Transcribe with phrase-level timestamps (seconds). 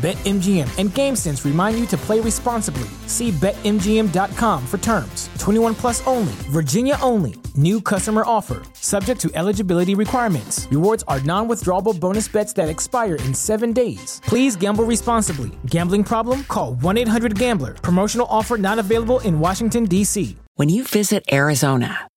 [0.00, 2.88] BetMGM and GameSense remind you to play responsibly.
[3.06, 5.28] See BetMGM.com for terms.
[5.38, 7.34] 21 plus only, Virginia only.
[7.54, 10.66] New customer offer, subject to eligibility requirements.
[10.70, 14.22] Rewards are non withdrawable bonus bets that expire in seven days.
[14.24, 15.50] Please gamble responsibly.
[15.66, 16.44] Gambling problem?
[16.44, 17.74] Call 1 800 Gambler.
[17.74, 20.34] Promotional offer not available in Washington, D.C.
[20.54, 22.08] When you visit Arizona,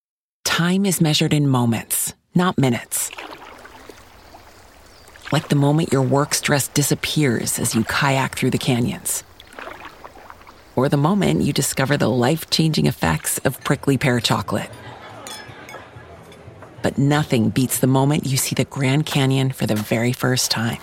[0.45, 3.11] time is measured in moments, not minutes
[5.33, 9.23] like the moment your work stress disappears as you kayak through the canyons.
[10.75, 14.69] Or the moment you discover the life changing effects of prickly pear chocolate.
[16.83, 20.81] But nothing beats the moment you see the Grand Canyon for the very first time.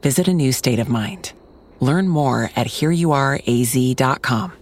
[0.00, 1.34] Visit a new state of mind.
[1.80, 4.52] Learn more at hereyouareaz.com.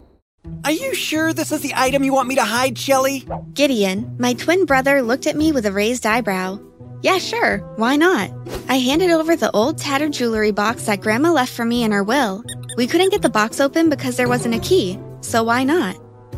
[0.65, 3.25] Are you sure this is the item you want me to hide, Shelly?
[3.55, 6.59] Gideon, my twin brother, looked at me with a raised eyebrow.
[7.05, 7.59] Yeah, sure.
[7.77, 8.31] Why not?
[8.67, 12.03] I handed over the old tattered jewelry box that Grandma left for me in her
[12.03, 12.43] will.
[12.79, 15.97] We couldn't get the box open because there wasn't a key, so why not?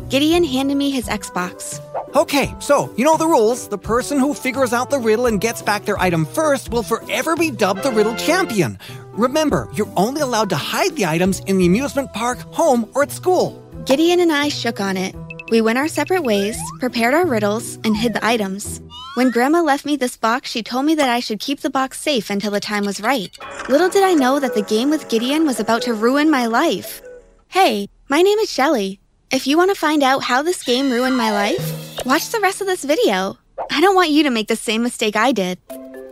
[0.09, 1.79] Gideon handed me his Xbox.
[2.17, 3.69] Okay, so you know the rules.
[3.69, 7.37] The person who figures out the riddle and gets back their item first will forever
[7.37, 8.77] be dubbed the riddle champion.
[9.13, 13.11] Remember, you're only allowed to hide the items in the amusement park, home, or at
[13.11, 13.55] school.
[13.85, 15.15] Gideon and I shook on it.
[15.49, 18.81] We went our separate ways, prepared our riddles, and hid the items.
[19.17, 21.99] When Grandma left me this box, she told me that I should keep the box
[21.99, 23.35] safe until the time was right.
[23.67, 27.01] Little did I know that the game with Gideon was about to ruin my life.
[27.47, 28.99] Hey, my name is Shelly.
[29.31, 32.61] If you want to find out how this game ruined my life, watch the rest
[32.61, 33.39] of this video.
[33.71, 35.57] I don't want you to make the same mistake I did.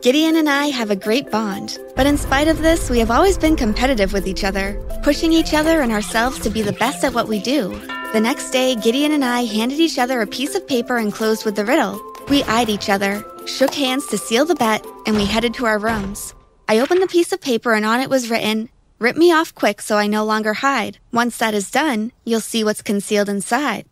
[0.02, 3.38] Gideon and I have a great bond, but in spite of this, we have always
[3.38, 7.14] been competitive with each other, pushing each other and ourselves to be the best at
[7.14, 7.70] what we do.
[8.14, 11.56] The next day, Gideon and I handed each other a piece of paper enclosed with
[11.56, 12.02] the riddle.
[12.28, 15.78] We eyed each other, shook hands to seal the bet, and we headed to our
[15.78, 16.34] rooms.
[16.68, 19.80] I opened the piece of paper and on it was written, Rip me off quick
[19.80, 20.98] so I no longer hide.
[21.12, 23.86] Once that is done, you'll see what's concealed inside.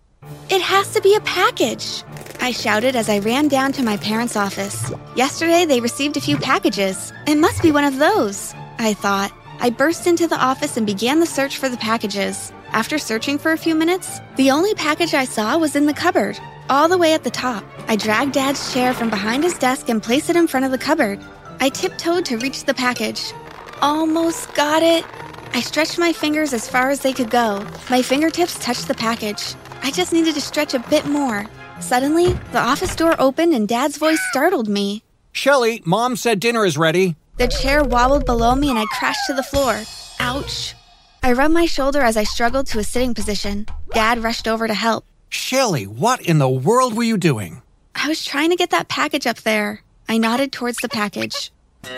[0.50, 2.04] It has to be a package!
[2.42, 4.92] I shouted as I ran down to my parents' office.
[5.16, 7.14] Yesterday, they received a few packages.
[7.28, 9.32] It must be one of those, I thought.
[9.60, 12.52] I burst into the office and began the search for the packages.
[12.72, 16.40] After searching for a few minutes, the only package I saw was in the cupboard
[16.70, 17.64] all the way at the top.
[17.88, 20.78] I dragged Dad's chair from behind his desk and placed it in front of the
[20.78, 21.20] cupboard.
[21.60, 23.34] I tiptoed to reach the package.
[23.82, 25.06] Almost got it.
[25.54, 27.66] I stretched my fingers as far as they could go.
[27.90, 29.56] My fingertips touched the package.
[29.82, 31.46] I just needed to stretch a bit more.
[31.80, 35.04] Suddenly, the office door opened and Dad's voice startled me.
[35.32, 37.16] Shelly, Mom said dinner is ready.
[37.38, 39.82] The chair wobbled below me and I crashed to the floor.
[40.20, 40.76] Ouch.
[41.22, 43.66] I rubbed my shoulder as I struggled to a sitting position.
[43.94, 45.06] Dad rushed over to help.
[45.44, 47.64] Shelly, what in the world were you doing?
[47.96, 49.82] I was trying to get that package up there.
[50.08, 51.52] I nodded towards the package.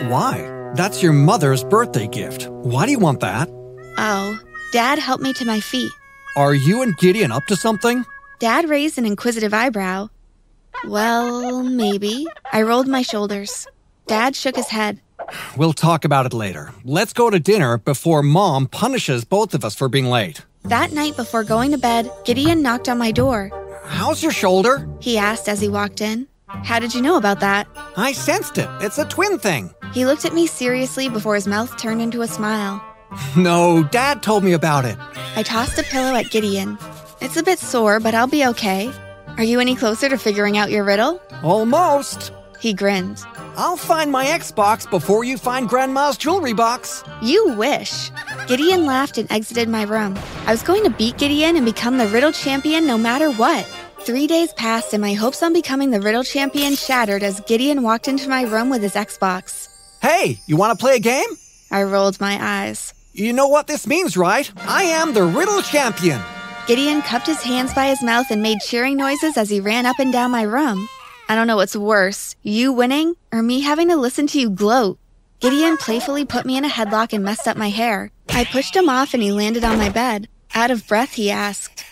[0.08, 0.72] Why?
[0.74, 2.48] That's your mother's birthday gift.
[2.48, 3.50] Why do you want that?
[3.98, 4.40] Oh,
[4.72, 5.92] Dad helped me to my feet.
[6.34, 8.06] Are you and Gideon up to something?
[8.38, 10.08] Dad raised an inquisitive eyebrow.
[10.86, 12.26] Well, maybe.
[12.50, 13.68] I rolled my shoulders.
[14.06, 14.98] Dad shook his head.
[15.58, 16.72] We'll talk about it later.
[16.84, 20.40] Let's go to dinner before Mom punishes both of us for being late.
[20.66, 23.50] That night before going to bed, Gideon knocked on my door.
[23.84, 24.88] How's your shoulder?
[25.00, 26.26] He asked as he walked in.
[26.48, 27.68] How did you know about that?
[27.96, 28.68] I sensed it.
[28.80, 29.72] It's a twin thing.
[29.92, 32.82] He looked at me seriously before his mouth turned into a smile.
[33.36, 34.98] No, Dad told me about it.
[35.36, 36.76] I tossed a pillow at Gideon.
[37.20, 38.90] It's a bit sore, but I'll be okay.
[39.38, 41.20] Are you any closer to figuring out your riddle?
[41.44, 42.32] Almost.
[42.60, 43.22] He grinned.
[43.56, 47.04] I'll find my Xbox before you find Grandma's jewelry box.
[47.22, 48.10] You wish.
[48.46, 50.16] Gideon laughed and exited my room.
[50.46, 53.64] I was going to beat Gideon and become the riddle champion no matter what.
[54.00, 58.06] Three days passed and my hopes on becoming the riddle champion shattered as Gideon walked
[58.06, 59.68] into my room with his Xbox.
[60.00, 61.26] Hey, you want to play a game?
[61.72, 62.94] I rolled my eyes.
[63.12, 64.48] You know what this means, right?
[64.58, 66.20] I am the riddle champion.
[66.68, 69.98] Gideon cupped his hands by his mouth and made cheering noises as he ran up
[69.98, 70.88] and down my room.
[71.28, 75.00] I don't know what's worse, you winning or me having to listen to you gloat.
[75.40, 78.12] Gideon playfully put me in a headlock and messed up my hair.
[78.30, 80.28] I pushed him off and he landed on my bed.
[80.54, 81.84] Out of breath, he asked,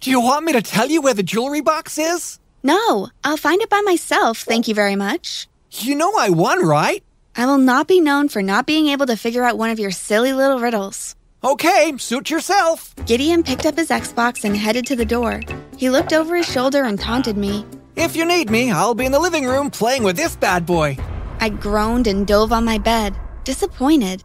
[0.00, 2.38] Do you want me to tell you where the jewelry box is?
[2.62, 5.48] No, I'll find it by myself, thank you very much.
[5.72, 7.02] You know I won, right?
[7.36, 9.90] I will not be known for not being able to figure out one of your
[9.90, 11.16] silly little riddles.
[11.42, 12.94] Okay, suit yourself.
[13.04, 15.42] Gideon picked up his Xbox and headed to the door.
[15.76, 17.66] He looked over his shoulder and taunted me.
[17.96, 20.96] If you need me, I'll be in the living room playing with this bad boy.
[21.40, 23.14] I groaned and dove on my bed,
[23.44, 24.24] disappointed.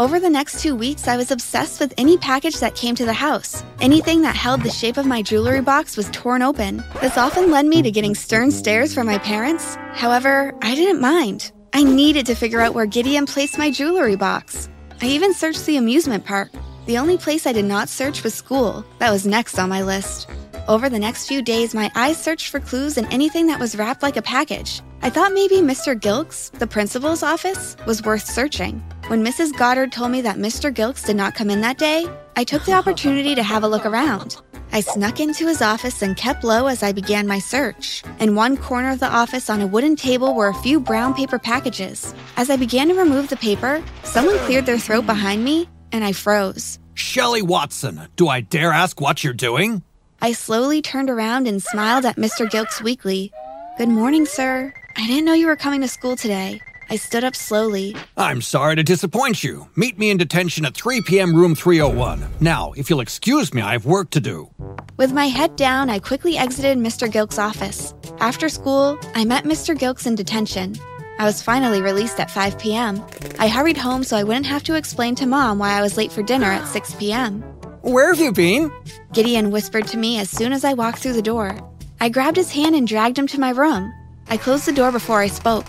[0.00, 3.12] Over the next two weeks, I was obsessed with any package that came to the
[3.12, 3.64] house.
[3.80, 6.84] Anything that held the shape of my jewelry box was torn open.
[7.00, 9.74] This often led me to getting stern stares from my parents.
[9.94, 11.50] However, I didn't mind.
[11.72, 14.68] I needed to figure out where Gideon placed my jewelry box.
[15.02, 16.52] I even searched the amusement park.
[16.86, 18.84] The only place I did not search was school.
[19.00, 20.30] That was next on my list.
[20.68, 24.04] Over the next few days, my eyes searched for clues in anything that was wrapped
[24.04, 24.80] like a package.
[25.02, 25.98] I thought maybe Mr.
[25.98, 28.82] Gilks, the principal's office, was worth searching.
[29.08, 29.56] When Mrs.
[29.56, 30.70] Goddard told me that Mr.
[30.70, 32.06] Gilks did not come in that day,
[32.36, 34.36] I took the opportunity to have a look around.
[34.70, 38.02] I snuck into his office and kept low as I began my search.
[38.20, 41.38] In one corner of the office on a wooden table were a few brown paper
[41.38, 42.14] packages.
[42.36, 46.12] As I began to remove the paper, someone cleared their throat behind me, and I
[46.12, 46.78] froze.
[46.92, 49.82] Shelley Watson, do I dare ask what you're doing?
[50.20, 52.46] I slowly turned around and smiled at Mr.
[52.46, 53.32] Gilks weakly.
[53.78, 54.74] Good morning, sir.
[54.96, 56.60] I didn't know you were coming to school today.
[56.90, 57.94] I stood up slowly.
[58.16, 59.68] I'm sorry to disappoint you.
[59.76, 61.34] Meet me in detention at 3 p.m.
[61.34, 62.24] room 301.
[62.40, 64.50] Now, if you'll excuse me, I have work to do.
[64.96, 67.10] With my head down, I quickly exited Mr.
[67.10, 67.94] Gilks' office.
[68.20, 69.76] After school, I met Mr.
[69.76, 70.76] Gilks in detention.
[71.18, 73.04] I was finally released at 5 p.m.
[73.38, 76.12] I hurried home so I wouldn't have to explain to mom why I was late
[76.12, 77.42] for dinner at 6 p.m.
[77.82, 78.72] Where have you been?
[79.12, 81.58] Gideon whispered to me as soon as I walked through the door.
[82.00, 83.92] I grabbed his hand and dragged him to my room.
[84.28, 85.66] I closed the door before I spoke.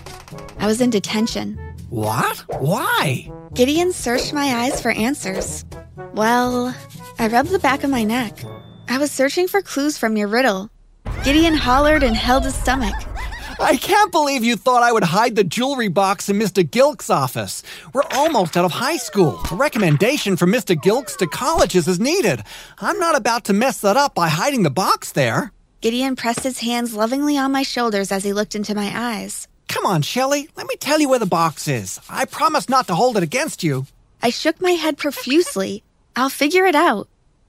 [0.60, 1.58] I was in detention.
[1.88, 2.36] What?
[2.60, 3.32] Why?
[3.54, 5.64] Gideon searched my eyes for answers.
[6.12, 6.76] Well,
[7.18, 8.44] I rubbed the back of my neck.
[8.86, 10.68] I was searching for clues from your riddle.
[11.24, 12.94] Gideon hollered and held his stomach.
[13.58, 16.62] I can't believe you thought I would hide the jewelry box in Mr.
[16.62, 17.62] Gilks' office.
[17.94, 19.40] We're almost out of high school.
[19.50, 20.78] A recommendation from Mr.
[20.78, 22.42] Gilks to colleges is needed.
[22.78, 25.52] I'm not about to mess that up by hiding the box there.
[25.80, 29.48] Gideon pressed his hands lovingly on my shoulders as he looked into my eyes.
[29.70, 30.48] Come on, Shelley.
[30.56, 32.00] Let me tell you where the box is.
[32.10, 33.86] I promise not to hold it against you.
[34.20, 35.84] I shook my head profusely.
[36.16, 37.08] I'll figure it out.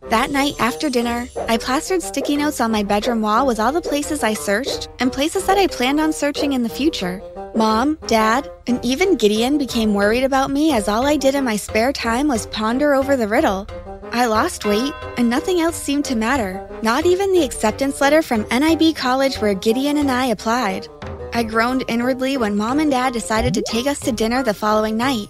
[0.09, 3.81] That night after dinner, I plastered sticky notes on my bedroom wall with all the
[3.81, 7.23] places I searched and places that I planned on searching in the future.
[7.55, 11.55] Mom, Dad, and even Gideon became worried about me as all I did in my
[11.55, 13.67] spare time was ponder over the riddle.
[14.11, 18.45] I lost weight, and nothing else seemed to matter, not even the acceptance letter from
[18.51, 20.87] NIB College where Gideon and I applied.
[21.33, 24.97] I groaned inwardly when Mom and Dad decided to take us to dinner the following
[24.97, 25.29] night.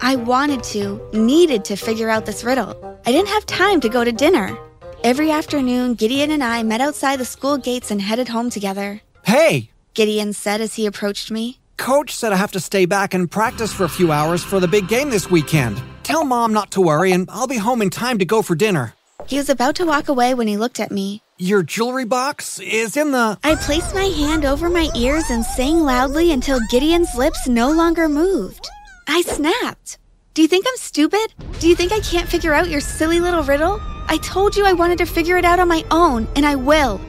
[0.00, 2.74] I wanted to, needed to figure out this riddle.
[3.06, 4.56] I didn't have time to go to dinner.
[5.02, 9.02] Every afternoon, Gideon and I met outside the school gates and headed home together.
[9.24, 11.58] Hey, Gideon said as he approached me.
[11.76, 14.68] Coach said I have to stay back and practice for a few hours for the
[14.68, 15.82] big game this weekend.
[16.04, 18.94] Tell Mom not to worry, and I'll be home in time to go for dinner.
[19.26, 21.23] He was about to walk away when he looked at me.
[21.36, 23.36] Your jewelry box is in the.
[23.42, 28.08] I placed my hand over my ears and sang loudly until Gideon's lips no longer
[28.08, 28.68] moved.
[29.08, 29.98] I snapped.
[30.34, 31.34] Do you think I'm stupid?
[31.58, 33.80] Do you think I can't figure out your silly little riddle?
[34.06, 37.00] I told you I wanted to figure it out on my own, and I will.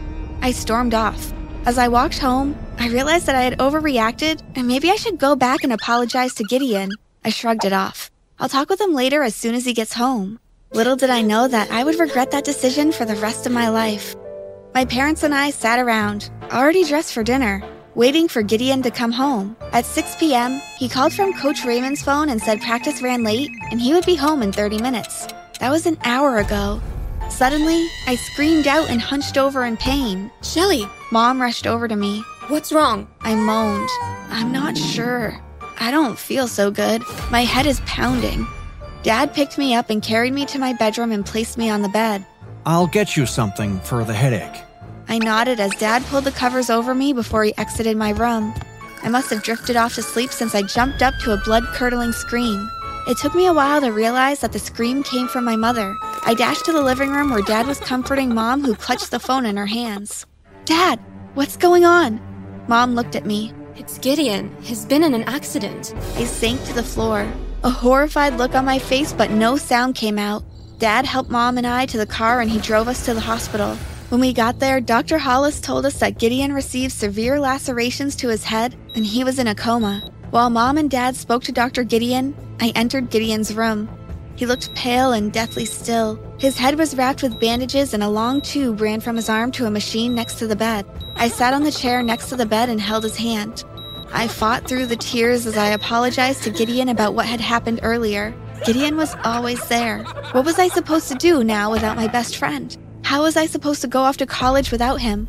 [0.42, 1.32] I stormed off.
[1.68, 5.36] As I walked home, I realized that I had overreacted and maybe I should go
[5.36, 6.90] back and apologize to Gideon.
[7.24, 8.10] I shrugged it off.
[8.40, 10.40] I'll talk with him later as soon as he gets home.
[10.76, 13.70] Little did I know that I would regret that decision for the rest of my
[13.70, 14.14] life.
[14.74, 17.64] My parents and I sat around, already dressed for dinner,
[17.96, 19.56] waiting for Gideon to come home.
[19.72, 23.80] At 6 p.m., he called from Coach Raymond's phone and said practice ran late and
[23.80, 25.28] he would be home in 30 minutes.
[25.62, 26.82] That was an hour ago.
[27.30, 30.30] Suddenly, I screamed out and hunched over in pain.
[30.44, 32.22] Shelley, Mom rushed over to me.
[32.50, 33.08] what's wrong?
[33.22, 33.90] I moaned.
[34.30, 35.40] I'm not sure.
[35.80, 37.02] I don't feel so good.
[37.32, 38.46] My head is pounding.
[39.06, 41.90] Dad picked me up and carried me to my bedroom and placed me on the
[41.90, 42.26] bed.
[42.66, 44.64] I'll get you something for the headache.
[45.08, 48.52] I nodded as Dad pulled the covers over me before he exited my room.
[49.04, 52.14] I must have drifted off to sleep since I jumped up to a blood curdling
[52.14, 52.68] scream.
[53.08, 55.96] It took me a while to realize that the scream came from my mother.
[56.26, 59.46] I dashed to the living room where Dad was comforting Mom, who clutched the phone
[59.46, 60.26] in her hands.
[60.66, 61.00] Dad,
[61.36, 62.20] what's going on?
[62.68, 63.54] Mom looked at me.
[63.76, 64.50] It's Gideon.
[64.62, 65.94] He's been in an accident.
[66.16, 67.32] I sank to the floor.
[67.66, 70.44] A horrified look on my face, but no sound came out.
[70.78, 73.76] Dad helped Mom and I to the car and he drove us to the hospital.
[74.10, 75.18] When we got there, Dr.
[75.18, 79.48] Hollis told us that Gideon received severe lacerations to his head and he was in
[79.48, 80.04] a coma.
[80.30, 81.84] While Mom and Dad spoke to Dr.
[81.84, 83.90] Gideon, I entered Gideon's room.
[84.36, 86.20] He looked pale and deathly still.
[86.38, 89.66] His head was wrapped with bandages and a long tube ran from his arm to
[89.66, 90.86] a machine next to the bed.
[91.16, 93.64] I sat on the chair next to the bed and held his hand.
[94.14, 98.34] I fought through the tears as I apologized to Gideon about what had happened earlier.
[98.66, 100.04] Gideon was always there.
[100.32, 102.76] What was I supposed to do now without my best friend?
[103.04, 105.28] How was I supposed to go off to college without him?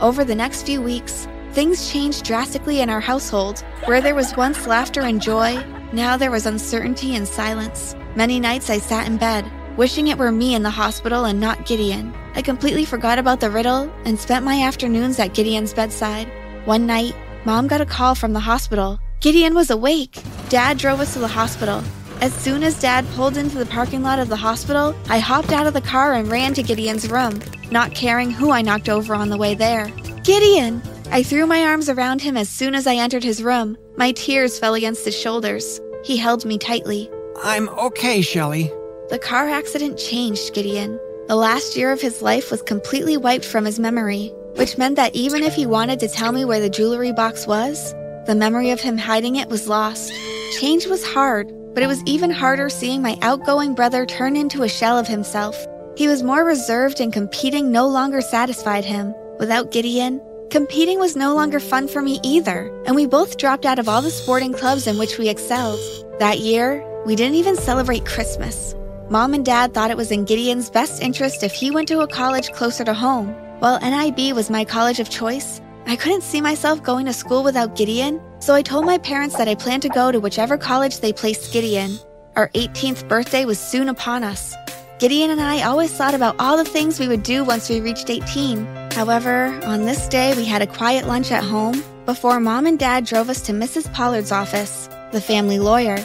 [0.00, 3.64] Over the next few weeks, things changed drastically in our household.
[3.86, 7.94] Where there was once laughter and joy, now there was uncertainty and silence.
[8.16, 11.66] Many nights I sat in bed, wishing it were me in the hospital and not
[11.66, 12.14] Gideon.
[12.34, 16.28] I completely forgot about the riddle and spent my afternoons at Gideon's bedside.
[16.64, 17.14] One night,
[17.46, 18.98] Mom got a call from the hospital.
[19.20, 20.22] Gideon was awake.
[20.48, 21.82] Dad drove us to the hospital.
[22.22, 25.66] As soon as Dad pulled into the parking lot of the hospital, I hopped out
[25.66, 27.38] of the car and ran to Gideon's room,
[27.70, 29.88] not caring who I knocked over on the way there.
[30.22, 30.82] Gideon!
[31.10, 33.76] I threw my arms around him as soon as I entered his room.
[33.98, 35.80] My tears fell against his shoulders.
[36.02, 37.10] He held me tightly.
[37.42, 38.72] I'm okay, Shelly.
[39.10, 40.98] The car accident changed Gideon.
[41.28, 45.14] The last year of his life was completely wiped from his memory, which meant that
[45.14, 47.92] even if he wanted to tell me where the jewelry box was,
[48.26, 50.12] the memory of him hiding it was lost.
[50.58, 54.68] Change was hard, but it was even harder seeing my outgoing brother turn into a
[54.68, 55.66] shell of himself.
[55.96, 59.14] He was more reserved and competing no longer satisfied him.
[59.38, 60.20] Without Gideon,
[60.50, 64.02] competing was no longer fun for me either, and we both dropped out of all
[64.02, 65.80] the sporting clubs in which we excelled.
[66.18, 68.74] That year, we didn't even celebrate Christmas.
[69.10, 72.08] Mom and Dad thought it was in Gideon's best interest if he went to a
[72.08, 73.36] college closer to home.
[73.64, 77.76] While NIB was my college of choice, I couldn't see myself going to school without
[77.76, 81.14] Gideon, so I told my parents that I planned to go to whichever college they
[81.14, 81.98] placed Gideon.
[82.36, 84.54] Our 18th birthday was soon upon us.
[84.98, 88.10] Gideon and I always thought about all the things we would do once we reached
[88.10, 88.66] 18.
[88.92, 93.06] However, on this day, we had a quiet lunch at home before mom and dad
[93.06, 93.90] drove us to Mrs.
[93.94, 95.96] Pollard's office, the family lawyer.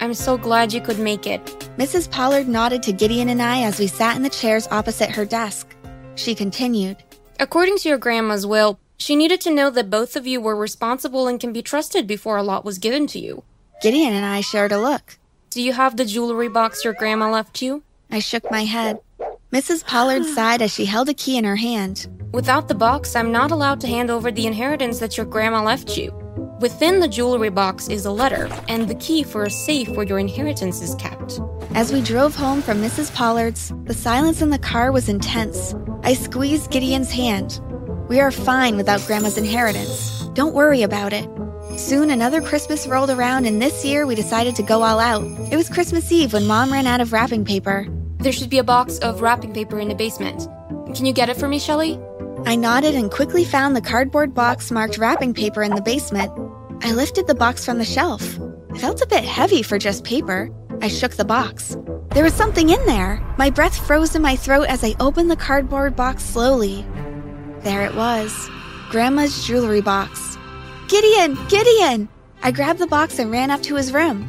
[0.00, 1.42] I'm so glad you could make it.
[1.78, 2.10] Mrs.
[2.10, 5.72] Pollard nodded to Gideon and I as we sat in the chairs opposite her desk.
[6.16, 6.96] She continued,
[7.38, 11.28] According to your grandma's will, she needed to know that both of you were responsible
[11.28, 13.42] and can be trusted before a lot was given to you.
[13.82, 15.18] Gideon and I shared a look.
[15.50, 17.82] Do you have the jewelry box your grandma left you?
[18.10, 19.00] I shook my head.
[19.52, 19.84] Mrs.
[19.84, 22.06] Pollard sighed as she held a key in her hand.
[22.32, 25.98] Without the box, I'm not allowed to hand over the inheritance that your grandma left
[25.98, 26.12] you.
[26.60, 30.18] Within the jewelry box is a letter and the key for a safe where your
[30.18, 31.38] inheritance is kept.
[31.74, 33.14] As we drove home from Mrs.
[33.14, 35.74] Pollard's, the silence in the car was intense.
[36.06, 37.60] I squeezed Gideon's hand.
[38.08, 40.20] We are fine without Grandma's inheritance.
[40.34, 41.28] Don't worry about it.
[41.76, 45.24] Soon another Christmas rolled around, and this year we decided to go all out.
[45.50, 47.88] It was Christmas Eve when Mom ran out of wrapping paper.
[48.18, 50.46] There should be a box of wrapping paper in the basement.
[50.94, 51.98] Can you get it for me, Shelly?
[52.44, 56.30] I nodded and quickly found the cardboard box marked wrapping paper in the basement.
[56.84, 58.38] I lifted the box from the shelf.
[58.70, 60.50] It felt a bit heavy for just paper.
[60.80, 61.76] I shook the box.
[62.16, 63.22] There was something in there.
[63.36, 66.82] My breath froze in my throat as I opened the cardboard box slowly.
[67.60, 68.48] There it was
[68.88, 70.38] Grandma's jewelry box.
[70.88, 71.36] Gideon!
[71.48, 72.08] Gideon!
[72.42, 74.22] I grabbed the box and ran up to his room.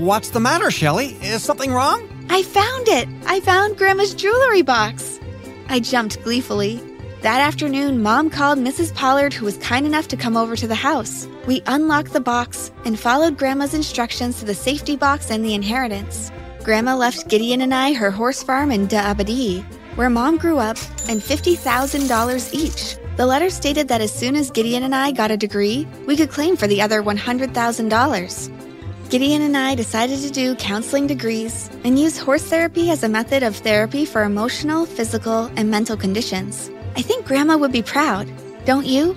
[0.00, 1.16] What's the matter, Shelly?
[1.22, 2.08] Is something wrong?
[2.28, 3.08] I found it!
[3.26, 5.20] I found Grandma's jewelry box!
[5.68, 6.82] I jumped gleefully.
[7.22, 8.92] That afternoon, Mom called Mrs.
[8.96, 11.28] Pollard, who was kind enough to come over to the house.
[11.46, 16.32] We unlocked the box and followed Grandma's instructions to the safety box and the inheritance.
[16.68, 19.64] Grandma left Gideon and I her horse farm in Da'abadi,
[19.96, 20.76] where Mom grew up,
[21.08, 22.98] and $50,000 each.
[23.16, 26.28] The letter stated that as soon as Gideon and I got a degree, we could
[26.28, 29.08] claim for the other $100,000.
[29.08, 33.42] Gideon and I decided to do counseling degrees and use horse therapy as a method
[33.42, 36.70] of therapy for emotional, physical, and mental conditions.
[36.96, 38.28] I think Grandma would be proud,
[38.66, 39.16] don't you?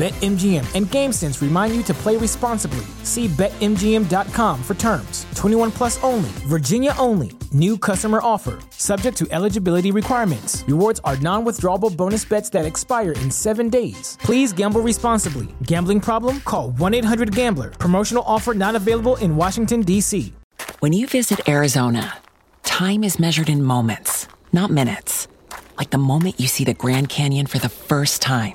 [0.00, 2.86] BetMGM and GameSense remind you to play responsibly.
[3.02, 5.26] See BetMGM.com for terms.
[5.34, 7.32] 21 plus only, Virginia only.
[7.52, 8.60] New customer offer.
[8.70, 10.64] Subject to eligibility requirements.
[10.66, 14.16] Rewards are non withdrawable bonus bets that expire in seven days.
[14.22, 15.48] Please gamble responsibly.
[15.64, 16.40] Gambling problem?
[16.46, 17.68] Call 1 800 Gambler.
[17.72, 20.32] Promotional offer not available in Washington, D.C.
[20.78, 22.16] When you visit Arizona,
[22.62, 25.28] time is measured in moments, not minutes.
[25.76, 28.54] Like the moment you see the Grand Canyon for the first time.